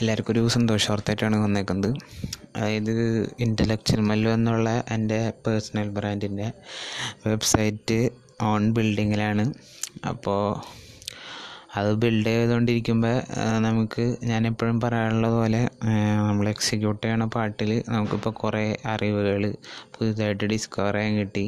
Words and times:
എല്ലാവർക്കും 0.00 0.32
ഒരു 0.32 0.42
സന്തോഷ 0.54 0.84
വാർത്തയായിട്ടാണ് 0.90 1.38
വന്നേക്കുന്നത്. 1.44 1.88
അതായത് 2.56 2.92
ഇന്റലക്ച്വൽ 3.44 4.00
മല്ലു 4.10 4.28
എന്നുള്ള 4.36 4.68
എന്റെ 4.94 5.18
പേഴ്സണൽ 5.46 5.88
ബ്രാൻഡിന്റെ 5.96 6.46
വെബ്സൈറ്റ് 7.26 7.98
ഓൺ 8.50 8.62
ബിൽഡിങ്ങിലാണ് 8.76 9.44
അപ്പോൾ 10.10 10.40
അത് 11.78 11.90
ബിൽഡ് 12.04 12.30
ചെയ്തുകൊണ്ടിരിക്കുമ്പോൾ 12.30 13.16
നമുക്ക് 13.66 14.04
ഞാൻ 14.30 14.42
എപ്പോഴും 14.52 14.78
പറയാനുള്ളത് 14.84 15.36
പോലെ 15.40 15.62
നമ്മൾ 16.28 16.48
എക്സിക്യൂട്ട് 16.54 17.02
ചെയ്യണ 17.04 17.26
പാട്ടിൽ 17.36 17.70
നമുക്കിപ്പോൾ 17.88 18.34
കുറേ 18.42 18.64
അറിവുകൾ 18.94 19.44
പുതുതായിട്ട് 19.96 20.44
ഡിസ്കവർ 20.54 20.96
ചെയ്യാൻ 21.00 21.14
കിട്ടി. 21.20 21.46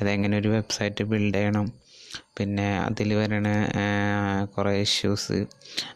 അതെങ്ങനെ 0.00 0.36
ഒരു 0.38 0.50
വെബ്സൈറ്റ് 0.56 1.10
ബിൽഡ് 1.12 1.36
ചെയ്യണം 1.38 1.66
പിന്നെ 2.38 2.78
അതിൽ 2.78 3.14
വരണ 3.14 3.48
കുറേ 4.44 4.72
ഇഷ്യൂസ് 4.82 5.38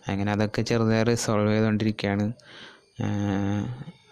അങ്ങനെ 0.08 0.30
അതൊക്കെ 0.32 0.62
ചെറുതായി 0.62 1.16
സോൾവ് 1.16 1.52
ചെയ്തുകൊണ്ടിരിക്കുകയാണ് 1.52 2.26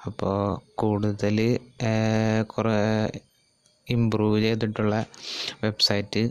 അപ്പോൾ 0.07 0.37
കൂടുതൽ 0.75 1.39
കുറേ 2.47 2.79
ഇമ്പ്രൂവ് 3.87 4.39
ചെയ്തിട്ടുള്ള 4.41 4.97
വെബ്സൈറ്റ് 5.63 6.23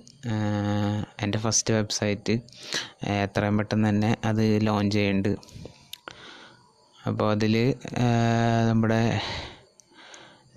എന്റെ 1.23 1.37
ഫസ്റ്റ് 1.37 1.73
വെബ്സൈറ്റ് 1.73 2.35
എത്രയും 3.17 3.57
പെട്ടെന്ന് 3.57 3.89
തന്നെ 3.89 4.11
അത് 4.25 4.43
ലോഞ്ച് 4.61 4.97
ചെയ്യുന്നുണ്ട് 4.97 5.33
അപ്പോൾ 6.99 7.27
അതിൽ 7.31 7.55
നമ്മുടെ 8.67 9.01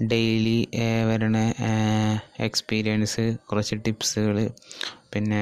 ഡെയിലി 0.03 0.59
വരണ 1.05 1.39
എക്സ്പീരിയൻസ് 2.41 3.25
കുറച്ച് 3.47 3.77
ടിപ്സുകൾ 3.77 4.39
പിന്നെ 5.15 5.41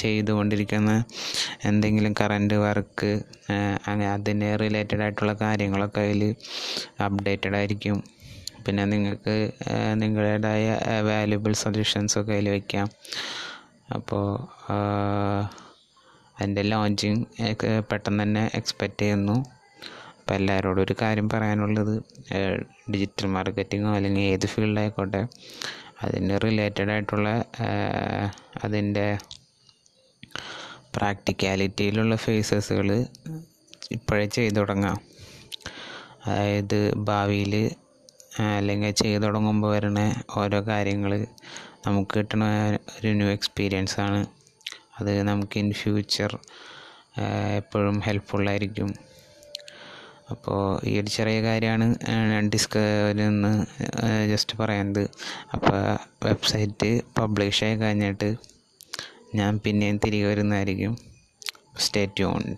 ചെയ്തുകൊണ്ടിരിക്കുന്ന 0.00 0.92
എന്തെങ്കിലും 1.68 2.12
കറന്റ് 2.20 2.56
വർക്ക് 2.64 3.10
അതിന് 4.14 4.50
റിലേറ്റഡ് 4.64 5.02
ആയിട്ടുള്ള 5.06 5.34
കാര്യങ്ങളൊക്കെ 5.44 6.02
അതിൽ 6.08 6.22
അപ്ഡേറ്റഡ് 7.06 7.56
ആയിരിക്കും. 7.60 7.98
പിന്നെ 8.66 8.82
നിങ്ങൾക്ക് 8.92 9.36
നിങ്ങളുടേതായ 10.02 10.66
വാല്യുബിൾ 11.08 11.54
സൊല്യൂഷൻസൊക്കെ 11.64 12.32
അതിൽ 12.36 12.48
വയ്ക്കാം 12.54 12.88
അപ്പോൾ 13.96 14.26
അതിന്റെ 16.38 16.62
ലോഞ്ചിങ് 16.72 17.24
പെട്ടെന്ന് 17.90 18.22
തന്നെ 18.24 18.44
എക്സ്പെക്റ്റ് 18.58 19.02
ചെയ്യുന്നു. 19.02 19.36
അപ്പോൾ 20.18 20.34
എല്ലാവരോടും 20.38 20.82
ഒരു 20.86 20.94
കാര്യം 21.02 21.28
പറയാനുള്ളത് 21.32 21.94
ഡിജിറ്റൽ 22.92 23.26
മാർക്കറ്റിങ്ങോ 23.36 23.90
അല്ലെങ്കിൽ 23.98 24.24
ഏത് 24.34 24.46
ഫീൽഡായിക്കോട്ടെ 24.52 25.22
അതിന് 26.02 26.40
റിലേറ്റഡ് 26.44 26.90
ആയിട്ടുള്ള 26.90 27.28
അതിന്റെ 28.64 29.06
പ്രാക്ടിക്കാലിറ്റിയിലുള്ള 30.96 32.16
ഫേസസുകൾ 32.16 32.88
ഇപ്പോഴേ 33.90 34.26
ചെയ്തു 34.26 34.54
തുടങ്ങാം. 34.54 34.98
അതായത് 36.26 36.94
ഭാവിയിൽ 36.94 37.54
അല്ലെങ്കിൽ 38.56 38.90
ചെയ്തു 38.90 39.22
തുടങ്ങുമ്പോൾ 39.22 39.70
വരുന്ന 39.74 40.00
ഓരോ 40.36 40.60
കാര്യങ്ങൾ 40.66 41.12
നമുക്ക് 41.86 42.18
കിട്ടുന്ന 42.18 42.46
ഒരു 42.98 43.08
ന്യൂ 43.08 43.28
എക്സ്പീരിയൻസ് 43.28 44.00
ആണ്. 44.00 44.20
അത് 45.00 45.22
നമുക്ക് 45.22 45.58
ഇൻ 45.58 45.72
ഫ്യൂച്ചർ 45.72 46.38
എപ്പോഴും 47.56 48.00
ഹെൽപ്ഫുള്ളായിരിക്കും 48.00 48.90
അപ്പോൾ 50.32 50.60
ഈ 50.88 50.92
ഒരു 51.00 51.10
ചെറിയ 51.16 51.38
കാര്യമാണ് 51.42 51.86
ഡിസ്കവറിന്ന് 52.54 53.52
ജസ്റ്റ് 54.32 54.56
പറയുന്നത് 54.56 55.04
അപ്പോൾ 55.54 55.78
വെബ്സൈറ്റ് 56.26 56.90
പബ്ലിഷ് 57.18 57.62
ആയി 57.64 57.76
കഴിഞ്ഞിട്ട് 57.76 58.30
ഞാൻ 59.34 59.52
പിന്നെയും 59.64 59.98
തിരികെ 60.04 60.26
വരുന്നതായിരിക്കും. 60.28 60.94
Stay 61.78 62.02
tuned 62.16 62.54